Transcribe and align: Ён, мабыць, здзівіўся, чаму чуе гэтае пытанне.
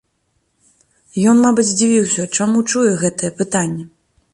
Ён, 1.33 1.37
мабыць, 1.45 1.67
здзівіўся, 1.71 2.29
чаму 2.39 2.67
чуе 2.69 2.91
гэтае 3.05 3.31
пытанне. 3.45 3.83